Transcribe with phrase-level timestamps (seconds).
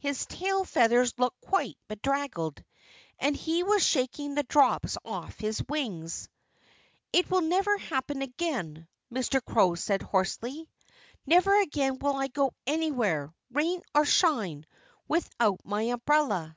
[0.00, 2.64] His tail feathers looked quite bedraggled.
[3.20, 6.28] And he was shaking the drops off his wings.
[7.12, 9.40] "It will never happen again," Mr.
[9.40, 10.68] Crow said hoarsely.
[11.26, 14.66] "Never again will I go anywhere, rain or shine,
[15.06, 16.56] without my umbrella.